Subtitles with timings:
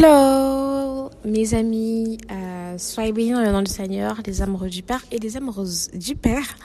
[0.00, 5.04] Hello mes amis, euh, soyez bénis dans le nom du Seigneur, les amoureux du Père
[5.10, 6.56] et les amoureuses du Père.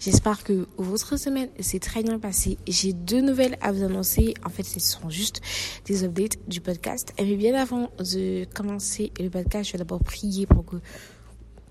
[0.00, 2.56] J'espère que votre semaine s'est très bien passée.
[2.66, 4.32] J'ai deux nouvelles à vous annoncer.
[4.42, 5.42] En fait, ce sont juste
[5.84, 7.12] des updates du podcast.
[7.18, 10.76] Mais bien avant de commencer le podcast, je vais d'abord prier pour que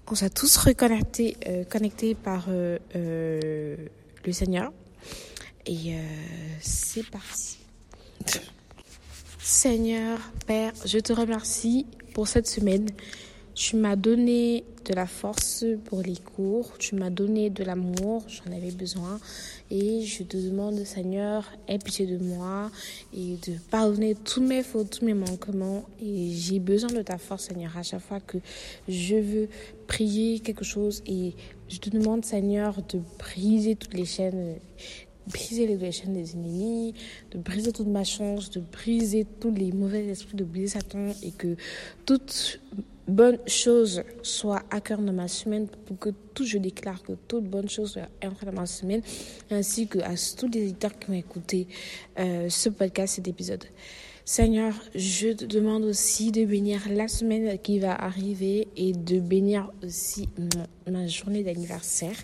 [0.06, 4.72] qu'on soit tous reconnectés, euh, connectés par euh, le Seigneur.
[5.66, 5.96] Et
[6.62, 7.58] c'est parti.
[9.50, 12.90] Seigneur, Père, je te remercie pour cette semaine.
[13.56, 18.52] Tu m'as donné de la force pour les cours, tu m'as donné de l'amour, j'en
[18.52, 19.22] avais besoin.
[19.72, 22.70] Et je te demande, Seigneur, aie pitié de moi
[23.16, 25.86] et de pardonner tous mes fautes, tous mes manquements.
[26.03, 28.40] Et j'ai besoin de ta force, Seigneur, à chaque fois que
[28.90, 29.48] je veux
[29.88, 31.03] prier quelque chose.
[31.08, 31.36] Et
[31.70, 34.58] je te demande, Seigneur, de briser toutes les chaînes
[35.28, 36.94] briser les chaînes des ennemis,
[37.31, 41.31] de briser toute ma chance, de briser tous les mauvais esprits, de briser Satan et
[41.31, 41.56] que
[42.06, 42.59] toute
[43.08, 47.45] bonne chose soit à cœur dans ma semaine pour que tout, je déclare que toute
[47.45, 49.02] bonne chose soit entrée dans ma semaine
[49.50, 51.67] ainsi que à tous les éditeurs qui ont écouté
[52.19, 53.64] euh, ce podcast, cet épisode.
[54.25, 59.72] Seigneur, je te demande aussi de bénir la semaine qui va arriver et de bénir
[59.81, 60.28] aussi
[60.86, 62.17] ma journée d'anniversaire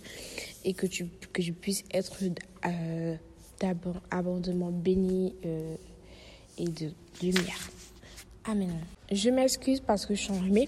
[0.63, 2.17] et que tu, que je puisse être
[2.65, 3.15] euh,
[4.11, 5.75] abondamment béni euh,
[6.57, 6.91] et de
[7.21, 7.69] lumière.
[8.45, 8.71] Amen.
[9.11, 10.67] Je m'excuse parce que je suis enrhumée.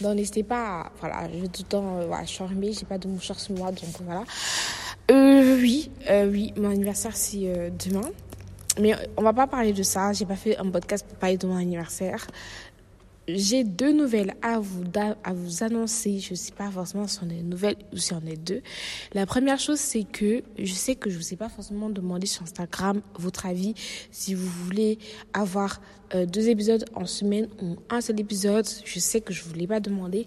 [0.00, 1.98] Donc n'hésitez pas Voilà, je tout le temps...
[1.98, 4.24] Euh, je suis enrhumée, j'ai pas de mouchoir sur moi, donc voilà.
[5.10, 8.08] Euh, oui, euh, oui, mon anniversaire c'est demain.
[8.80, 10.12] Mais on va pas parler de ça.
[10.12, 12.26] J'ai pas fait un podcast pour parler de mon anniversaire
[13.28, 16.20] j'ai deux nouvelles à vous, à vous annoncer.
[16.20, 18.62] Je ne sais pas forcément si on est nouvelles ou si on est deux.
[19.14, 22.26] La première chose, c'est que je sais que je ne vous ai pas forcément demandé
[22.26, 23.74] sur Instagram votre avis
[24.10, 24.98] si vous voulez
[25.32, 25.80] avoir
[26.14, 28.66] euh, deux épisodes en semaine ou un seul épisode.
[28.84, 30.26] Je sais que je ne vous l'ai pas demandé,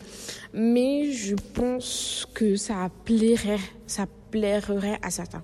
[0.54, 5.44] mais je pense que ça plairait, ça plairait à certains.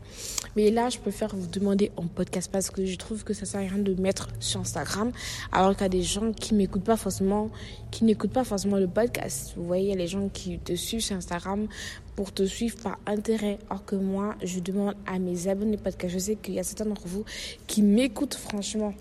[0.55, 3.59] Mais là, je préfère vous demander en podcast parce que je trouve que ça sert
[3.59, 5.11] à rien de mettre sur Instagram,
[5.51, 7.49] alors qu'il y a des gens qui m'écoutent pas forcément,
[7.91, 9.53] qui n'écoutent pas forcément le podcast.
[9.57, 11.67] Vous voyez, il y a les gens qui te suivent sur Instagram
[12.15, 13.59] pour te suivre par intérêt.
[13.69, 16.13] Or que moi, je demande à mes abonnés podcast.
[16.13, 17.25] Je sais qu'il y a certains d'entre vous
[17.67, 18.93] qui m'écoutent franchement.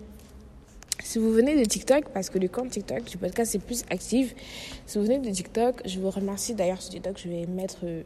[1.03, 4.35] Si vous venez de TikTok, parce que le compte TikTok du podcast est plus actif,
[4.87, 6.55] si vous venez de TikTok, je vous remercie.
[6.55, 8.03] D'ailleurs, sur TikTok, je vais mettre euh,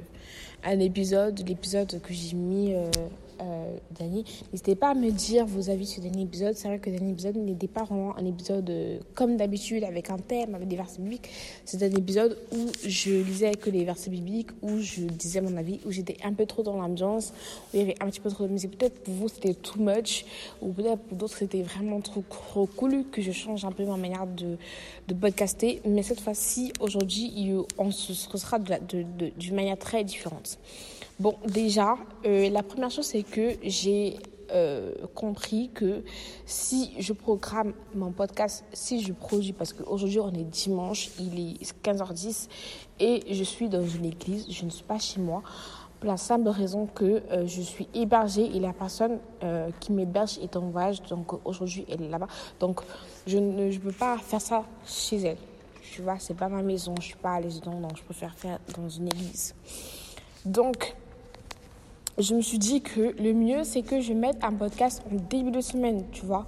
[0.65, 2.91] un épisode, l'épisode que j'ai mis euh,
[3.41, 4.25] euh, Dani.
[4.53, 6.55] N'hésitez pas à me dire vos avis sur dernier épisode.
[6.55, 10.19] C'est vrai que dernier épisode n'était pas vraiment un épisode euh, comme d'habitude avec un
[10.19, 11.29] thème, avec des versets bibliques.
[11.65, 15.81] C'est un épisode où je lisais que les versets bibliques, où je disais mon avis,
[15.87, 17.33] où j'étais un peu trop dans l'ambiance,
[17.73, 18.77] où il y avait un petit peu trop de musique.
[18.79, 20.25] Peut-être pour vous c'était too much,
[20.63, 23.97] ou peut-être pour d'autres c'était vraiment trop, trop cool que je change un peu ma
[23.97, 24.57] manière de,
[25.09, 25.81] de podcaster.
[25.85, 30.59] Mais cette fois-ci, aujourd'hui, on se sera d'une manière très différente.
[31.21, 31.97] Bon, déjà,
[32.27, 34.17] euh, la première chose, c'est que j'ai
[34.53, 36.05] euh, compris que
[36.47, 41.75] si je programme mon podcast, si je produis, parce qu'aujourd'hui on est dimanche, il est
[41.85, 42.49] 15h10
[43.01, 45.43] et je suis dans une église, je ne suis pas chez moi,
[45.99, 49.19] pour la simple raison que euh, je suis hébergée et la personne
[49.81, 52.29] qui m'héberge est en voyage, donc aujourd'hui elle est là-bas.
[52.61, 52.83] Donc
[53.27, 55.39] je ne je peux pas faire ça chez elle.
[55.83, 58.61] Tu vois, c'est pas ma maison, je suis pas à l'aise donc je préfère faire
[58.77, 59.53] dans une église.
[60.45, 60.95] Donc,
[62.19, 65.51] je me suis dit que le mieux, c'est que je mette un podcast en début
[65.51, 66.47] de semaine, tu vois.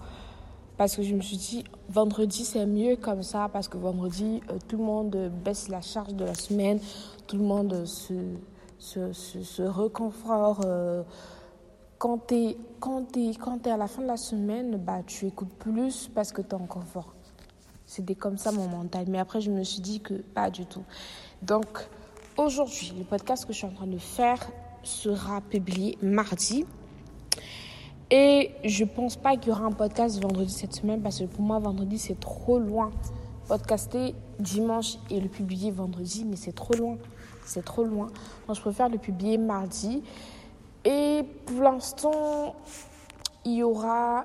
[0.76, 4.58] Parce que je me suis dit, vendredi, c'est mieux comme ça, parce que vendredi, euh,
[4.67, 6.81] tout le monde baisse la charge de la semaine,
[7.26, 8.14] tout le monde se,
[8.78, 10.62] se, se, reconfort.
[10.64, 11.02] Euh,
[11.99, 16.40] quand tu es à la fin de la semaine, bah, tu écoutes plus parce que
[16.40, 17.14] tu es en confort.
[17.84, 19.05] C'était comme ça mon mental.
[19.08, 20.84] Mais après, je me suis dit que pas du tout.
[21.43, 21.67] Donc,
[22.38, 24.38] aujourd'hui, le podcast que je suis en train de faire,
[24.82, 26.65] sera publié mardi.
[28.11, 31.43] Et je pense pas qu'il y aura un podcast vendredi cette semaine parce que pour
[31.43, 32.91] moi, vendredi, c'est trop loin.
[33.47, 36.97] Podcaster dimanche et le publier vendredi, mais c'est trop loin.
[37.44, 38.09] C'est trop loin.
[38.47, 40.03] Donc, je préfère le publier mardi.
[40.85, 42.56] Et pour l'instant,
[43.44, 44.25] il y aura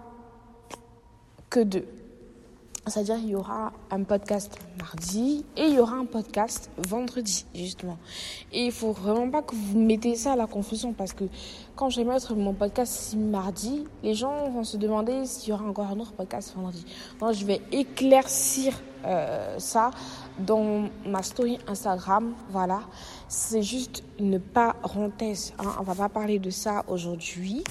[1.50, 1.88] que deux.
[2.88, 7.98] C'est-à-dire il y aura un podcast mardi et il y aura un podcast vendredi, justement.
[8.54, 11.24] Et il faut vraiment pas que vous mettez ça à la confusion parce que
[11.76, 15.66] quand je vais mettre mon podcast mardi, les gens vont se demander s'il y aura
[15.66, 16.86] encore un autre podcast vendredi.
[17.20, 19.92] Donc je vais éclaircir euh, ça
[20.40, 22.34] dans ma story Instagram.
[22.50, 22.82] Voilà.
[23.28, 25.54] C'est juste une parenthèse.
[25.60, 25.76] Hein.
[25.80, 27.64] On va pas parler de ça aujourd'hui.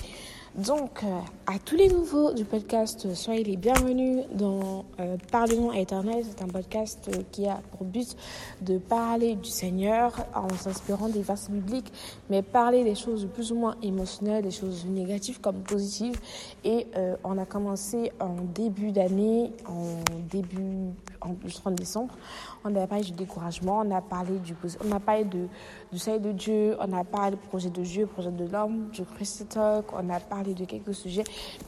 [0.54, 1.18] Donc, euh,
[1.48, 6.22] à tous les nouveaux du podcast, soyez les bienvenus dans euh, Parlons à Éternel.
[6.24, 8.16] C'est un podcast euh, qui a pour but
[8.60, 11.92] de parler du Seigneur en s'inspirant des versets bibliques,
[12.30, 16.20] mais parler des choses plus ou moins émotionnelles, des choses négatives comme positives.
[16.62, 16.86] Et
[17.24, 22.14] on a commencé en début d'année, en début, en, le 30 décembre,
[22.64, 24.54] on a parlé du découragement, on a parlé du,
[24.86, 25.48] on a parlé de,
[25.94, 29.04] du salut de Dieu, on a parlé du projet de Dieu, projet de l'homme, du
[29.04, 31.22] Christ Talk, on a parlé de quelques sujets.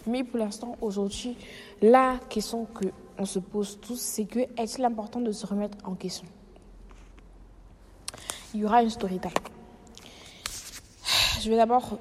[0.04, 1.36] Mais pour l'instant, aujourd'hui,
[1.80, 2.86] la question que
[3.18, 6.26] on se pose tous, c'est que est-il important de se remettre en question?
[8.52, 9.30] Il y aura une story time.
[11.40, 11.96] Je vais d'abord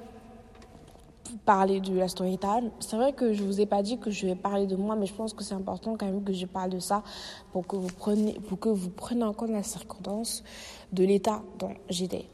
[1.44, 2.70] parler de la story time.
[2.80, 5.06] C'est vrai que je vous ai pas dit que je vais parler de moi, mais
[5.06, 7.02] je pense que c'est important quand même que je parle de ça
[7.52, 10.44] pour que vous preniez, pour que vous preniez en compte la circonstance
[10.92, 12.26] de l'état dont j'étais.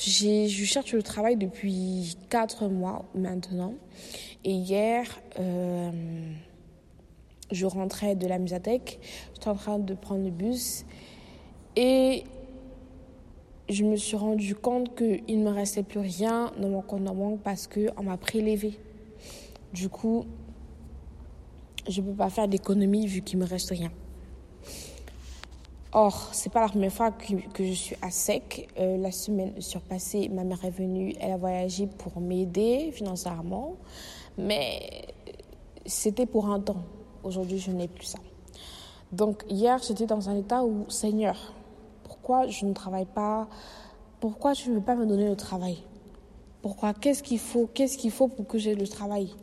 [0.00, 3.74] Je cherche le travail depuis 4 mois maintenant.
[4.44, 5.04] Et hier,
[5.38, 5.90] euh,
[7.50, 8.98] je rentrais de la Musathèque.
[9.34, 10.86] J'étais en train de prendre le bus.
[11.76, 12.24] Et
[13.70, 17.14] je me suis rendu compte qu'il ne me restait plus rien dans mon compte en
[17.14, 18.78] banque parce qu'on m'a prélevé.
[19.72, 20.24] Du coup,
[21.88, 23.90] je ne peux pas faire d'économie vu qu'il ne me reste rien.
[25.92, 28.68] Or, c'est pas la première fois que, je suis à sec.
[28.78, 33.76] Euh, la semaine surpassée, ma mère est venue, elle a voyagé pour m'aider financièrement,
[34.38, 35.04] mais
[35.86, 36.82] c'était pour un temps.
[37.24, 38.18] Aujourd'hui, je n'ai plus ça.
[39.10, 41.54] Donc, hier, j'étais dans un état où, Seigneur,
[42.30, 43.48] pourquoi je ne travaille pas
[44.20, 45.82] Pourquoi tu ne veux pas me donner le travail?
[46.62, 46.94] Pourquoi?
[46.94, 49.34] Qu'est-ce qu'il faut Qu'est-ce qu'il faut pour que j'ai le travail?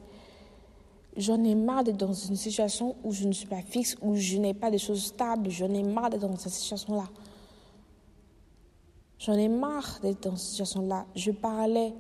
[1.18, 4.38] J'en ai marre d'être dans une situation où je ne suis pas fixe, où je
[4.38, 5.50] n'ai pas de choses stables.
[5.50, 7.04] J'en ai marre d'être dans cette situation-là.
[9.20, 11.08] J'en ai marre d'être dans cette situation-là.
[11.14, 11.94] Je parlais.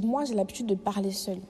[0.00, 1.40] Moi, j'ai l'habitude de parler seule.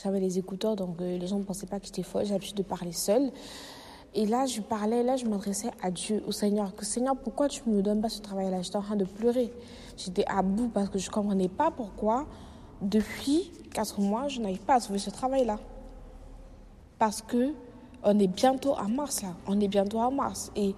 [0.00, 2.24] J'avais les écouteurs, donc euh, les gens ne pensaient pas que j'étais folle.
[2.24, 3.32] J'ai l'habitude de parler seule.
[4.14, 6.74] Et là, je parlais, là, je m'adressais à Dieu, au Seigneur.
[6.74, 8.60] Que Seigneur, pourquoi tu ne me donnes pas ce travail-là?
[8.60, 9.52] J'étais en train de pleurer.
[9.96, 12.26] J'étais à bout parce que je ne comprenais pas pourquoi
[12.82, 15.58] depuis quatre mois, je n'arrive pas à trouver ce travail-là.
[16.98, 17.54] Parce que
[18.04, 19.30] on est bientôt à mars, là.
[19.46, 20.50] On est bientôt à mars.
[20.56, 20.74] Et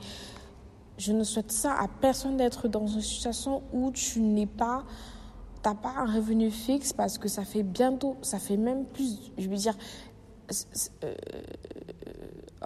[0.99, 4.85] je ne souhaite ça à personne d'être dans une situation où tu n'es pas,
[5.63, 9.33] tu n'as pas un revenu fixe parce que ça fait bientôt, ça fait même plus,
[9.39, 9.77] je veux dire,
[11.03, 11.15] euh,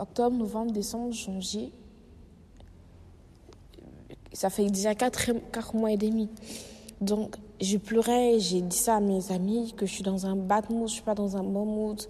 [0.01, 1.73] octobre, novembre, décembre, janvier.
[4.33, 6.29] Ça fait déjà quatre, quatre mois et demi.
[7.01, 10.71] Donc, je pleurais, j'ai dit ça à mes amis, que je suis dans un bad
[10.71, 12.01] mood, je suis pas dans un bon mood.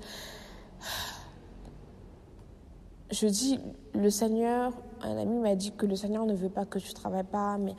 [3.10, 3.58] Je dis,
[3.94, 7.24] le Seigneur, un ami m'a dit que le Seigneur ne veut pas que tu travailles
[7.24, 7.74] pas, mais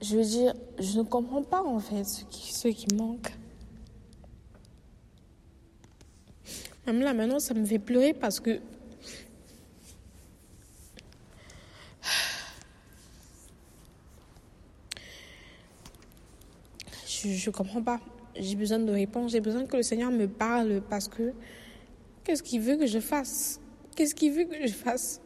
[0.00, 3.32] je veux dire, je ne comprends pas en fait ce qui, ce qui manque.
[6.86, 8.60] Même là, maintenant, ça me fait pleurer parce que
[17.36, 18.00] je ne comprends pas.
[18.36, 21.32] J'ai besoin de réponses, j'ai besoin que le Seigneur me parle parce que
[22.24, 23.60] qu'est-ce qu'il veut que je fasse?
[23.96, 25.20] Qu'est-ce qu'il veut que je fasse?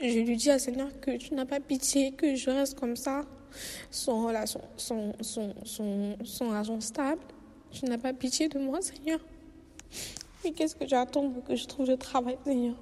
[0.00, 3.22] Je lui dis à Seigneur que tu n'as pas pitié, que je reste comme ça,
[3.90, 7.22] sans relation, sans, sans, sans, sans argent stable.
[7.70, 9.20] Tu n'as pas pitié de moi, Seigneur?
[10.44, 12.74] Mais qu'est-ce que j'attends pour que je trouve le travail, Seigneur?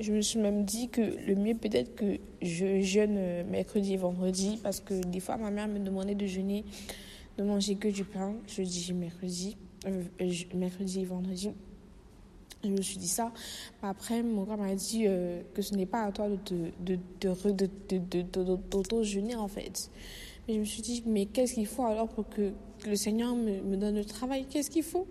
[0.00, 3.96] Je me suis même dit que le mieux peut-être que je jeûne euh, mercredi et
[3.96, 6.64] vendredi parce que des fois ma mère me demandait de jeûner,
[7.36, 11.50] de manger que du pain jeudi, mercredi, euh, euh mercredi et vendredi.
[12.64, 13.32] Je me suis dit ça.
[13.82, 16.96] Après, mon grand m'a dit euh, que ce n'est pas à toi de
[18.70, 19.90] t'auto-jeûner en fait.
[20.46, 22.52] Mais je me suis dit, mais qu'est-ce qu'il faut alors pour que,
[22.86, 24.46] le Seigneur me, me donne le travail?
[24.48, 25.06] Qu'est-ce qu'il faut?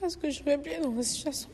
[0.00, 1.48] Parce que je me plais dans cette situation.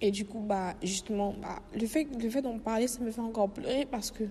[0.00, 2.04] Et du coup, bah, justement, bah, le fait,
[2.42, 4.24] d'en parler, ça me fait encore pleurer parce que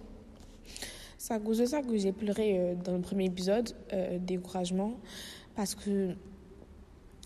[1.17, 4.93] c'est à cause de ça que j'ai pleuré euh, dans le premier épisode, euh, découragement,
[5.55, 6.15] parce que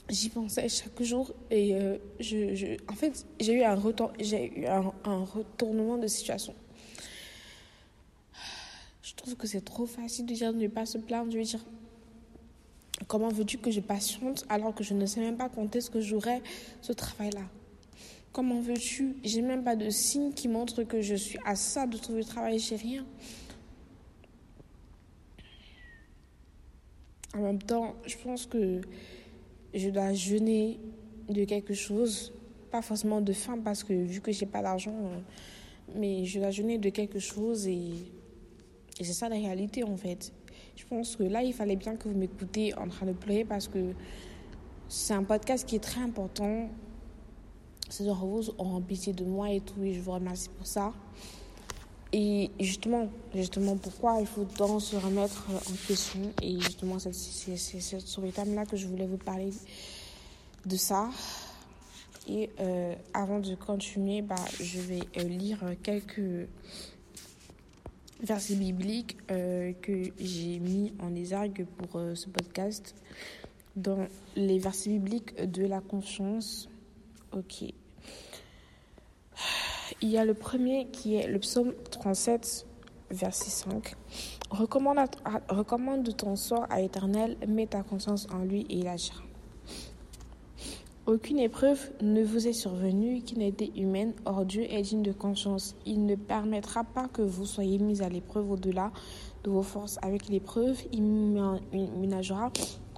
[0.10, 4.92] j'y pensais chaque jour et euh, je, en fait, j'ai eu, un, retour, eu un,
[5.04, 6.56] un retournement de situation.
[9.04, 11.32] Je trouve que c'est trop facile de dire de ne pas se plaindre.
[11.32, 11.64] Je veux dire,
[13.08, 16.02] comment veux-tu que je patiente alors que je ne sais même pas quand est-ce que
[16.02, 16.42] j'aurai
[16.82, 17.44] ce travail-là?
[18.32, 19.18] Comment veux-tu?
[19.24, 22.60] J'ai même pas de signe qui montre que je suis à ça de trouver travail
[22.60, 23.06] chez rien.
[27.34, 28.82] En même temps, je pense que
[29.74, 30.80] je dois jeûner
[31.30, 32.34] de quelque chose
[32.72, 35.20] pas forcément de faim parce que vu que j'ai pas d'argent, euh,
[35.96, 37.92] mais je dois jeûner de quelque chose et,
[39.00, 40.32] et c'est ça la réalité en fait.
[40.78, 43.68] Je pense que là, il fallait bien que vous m'écoutez en train de pleurer parce
[43.68, 43.94] que
[44.88, 46.70] c'est un podcast qui est très important.
[47.92, 50.94] Ces vous auront pitié de moi et tout, et je vous remercie pour ça.
[52.14, 56.22] Et justement, justement, pourquoi il faut donc se remettre en question.
[56.42, 59.50] Et justement, c'est sur les thèmes-là que je voulais vous parler
[60.66, 61.10] de ça.
[62.30, 66.48] Et euh, avant de continuer, bah, je vais euh, lire quelques
[68.24, 72.96] versets bibliques euh, que j'ai mis en exergue pour ce podcast.
[73.76, 74.06] Dans
[74.38, 76.70] les versets bibliques de la confiance,
[77.34, 77.74] ok.
[80.04, 82.66] Il y a le premier qui est le psaume 37,
[83.12, 83.94] verset 5.
[84.50, 89.22] Recommande, ton sort à l'Éternel, mets ta conscience en lui et il agira.
[91.06, 95.76] Aucune épreuve ne vous est survenue qui été humaine, or Dieu est digne de conscience.
[95.86, 98.92] Il ne permettra pas que vous soyez mis à l'épreuve au-delà
[99.44, 100.00] de vos forces.
[100.02, 101.04] Avec l'épreuve, il
[102.00, 102.52] ménagera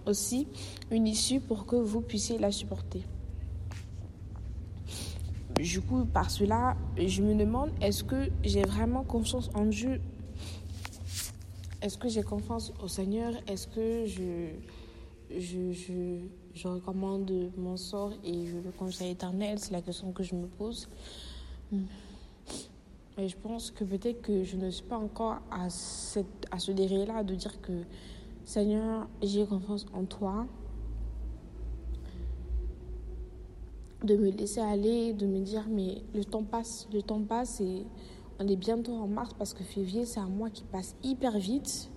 [0.05, 0.47] aussi
[0.89, 3.03] une issue pour que vous puissiez la supporter.
[5.63, 10.01] Du coup, par cela, je me demande, est-ce que j'ai vraiment confiance en Dieu?
[11.81, 13.31] Est-ce que j'ai confiance au Seigneur?
[13.47, 14.49] Est-ce que je,
[16.53, 19.57] je, recommande mon sort et le conseille éternel?
[19.57, 20.89] C'est la question que je me pose.
[23.17, 26.73] Et je pense que peut-être que je ne suis pas encore à, cette, à ce
[26.73, 27.83] degré-là de dire que
[28.43, 30.45] Seigneur, j'ai confiance en toi.
[34.03, 37.85] De me laisser aller, de me dire, mais le temps passe, le temps passe et
[38.39, 41.89] on est bientôt en mars parce que février, c'est un mois qui passe hyper vite.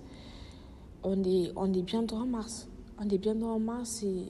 [1.03, 2.69] On est, on est bientôt en mars.
[2.99, 4.27] On est bientôt en mars et.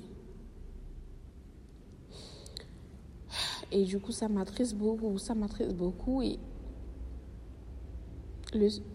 [3.73, 6.23] Et du coup, ça m'attriste beaucoup, ça m'attriste beaucoup.
[6.23, 6.38] Et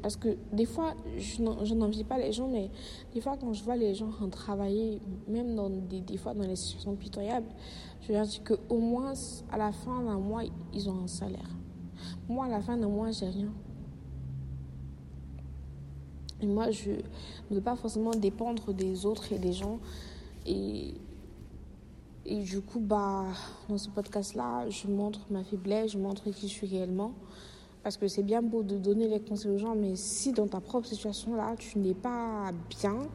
[0.02, 2.70] parce que des fois, je n'envie pas les gens, mais
[3.14, 6.56] des fois, quand je vois les gens travailler, même dans des, des fois dans les
[6.56, 7.50] situations pitoyables,
[8.02, 9.14] je leur dis qu'au moins,
[9.52, 10.44] à la fin d'un mois,
[10.74, 11.50] ils ont un salaire.
[12.30, 13.52] Moi, à la fin d'un mois, j'ai rien.
[16.42, 19.80] Et moi, je ne veux pas forcément dépendre des autres et des gens.
[20.48, 20.96] Et,
[22.26, 23.26] et du coup, bah,
[23.70, 27.14] dans ce podcast-là, je montre ma faiblesse, je montre qui je suis réellement.
[27.84, 30.60] Parce que c'est bien beau de donner les conseils aux gens, mais si dans ta
[30.60, 33.10] propre situation là, tu n'es pas bien,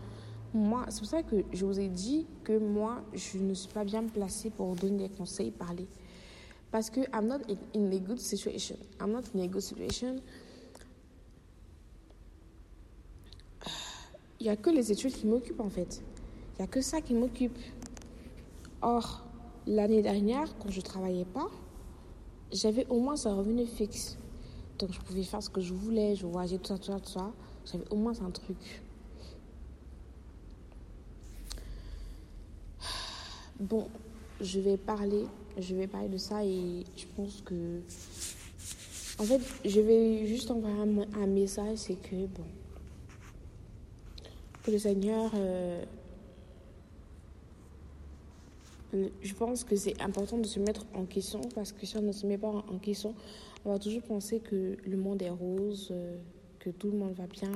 [0.53, 3.85] moi, c'est pour ça que je vous ai dit que moi, je ne suis pas
[3.85, 5.87] bien placée pour donner des conseils, parler.
[6.71, 7.41] Parce que I'm not
[7.75, 8.77] in a good situation.
[9.01, 10.17] I'm not in a good situation.
[14.41, 16.03] Il n'y a que les études qui m'occupent en fait.
[16.55, 17.59] Il n'y a que ça qui m'occupe.
[18.83, 19.25] Or,
[19.67, 21.49] l'année dernière, quand je ne travaillais pas,
[22.53, 24.19] j'avais au moins un revenu fixe.
[24.79, 27.11] Donc je pouvais faire ce que je voulais, je voyageais, tout ça, tout ça, tout
[27.11, 27.33] ça.
[27.65, 28.83] J'avais au moins un truc.
[33.59, 33.89] Bon,
[34.41, 35.25] je vais parler,
[35.59, 37.81] je vais parler de ça et je pense que.
[39.19, 40.77] En fait, je vais juste envoyer
[41.15, 42.45] un, message, c'est que, bon,
[44.63, 45.31] que le Seigneur.
[45.35, 45.83] Euh,
[49.23, 52.13] je pense que c'est important de se mettre en question parce que si on ne
[52.13, 53.15] se met pas en question,
[53.65, 56.17] on va toujours penser que le monde est rose, euh,
[56.61, 57.53] que tout le monde va bien.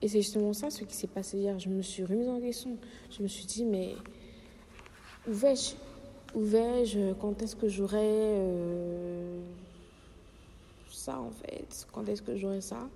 [0.00, 1.58] Et c'est justement ça ce qui s'est passé hier.
[1.58, 2.76] Je me suis remise en question.
[3.10, 3.94] Je me suis dit, mais
[5.26, 5.74] où vais-je?
[6.34, 7.14] Où vais-je?
[7.14, 9.40] Quand est-ce que j'aurai euh,
[10.90, 11.86] ça en fait?
[11.92, 12.88] Quand est-ce que j'aurai ça?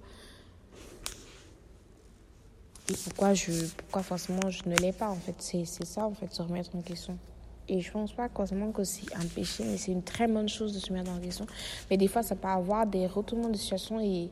[2.91, 5.35] Et pourquoi, je, pourquoi forcément je ne l'ai pas en fait?
[5.39, 7.19] C'est ça en fait, se remettre en question.
[7.69, 10.73] Et je pense pas forcément que c'est un péché, mais c'est une très bonne chose
[10.73, 11.47] de se mettre en question.
[11.91, 14.31] Mais des fois, ça peut avoir des retournements de situation et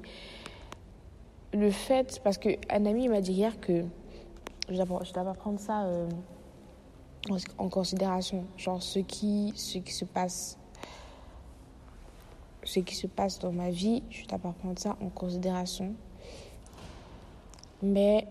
[1.52, 3.84] le fait, parce qu'un ami m'a dit hier que
[4.68, 6.08] je dois, je prendre ça euh,
[7.58, 10.58] en, considération, genre ce qui, ce qui se passe,
[12.64, 15.94] ce qui se passe dans ma vie, je dois pas prendre ça en considération.
[17.82, 18.26] Mais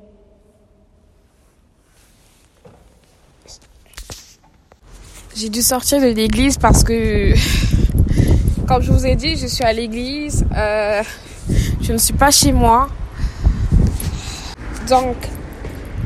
[5.37, 7.33] J'ai dû sortir de l'église parce que,
[8.67, 10.45] comme je vous ai dit, je suis à l'église.
[10.55, 11.03] Euh,
[11.81, 12.87] je ne suis pas chez moi.
[14.87, 15.17] Donc,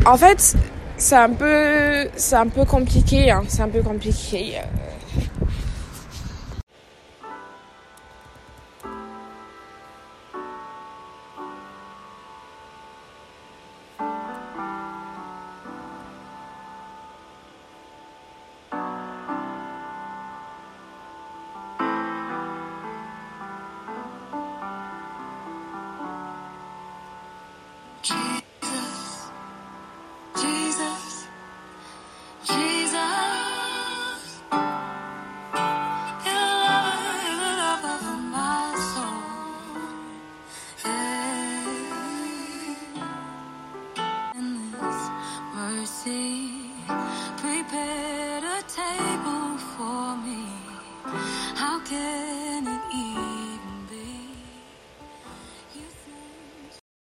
[0.07, 0.55] en fait,
[0.97, 3.29] c'est un peu, c'est un peu compliqué.
[3.29, 4.55] Hein, c'est un peu compliqué.